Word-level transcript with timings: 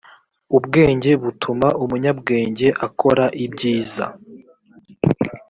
ubwenge 0.57 1.11
butuma 1.23 1.67
umunyabwenge 1.83 2.67
akora 2.87 3.25
ibyiza. 3.45 4.05